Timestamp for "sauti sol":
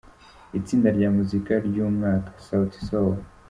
2.47-3.15